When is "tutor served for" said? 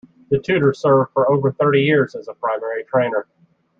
0.39-1.29